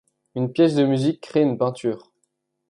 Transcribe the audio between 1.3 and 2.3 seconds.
une peinture.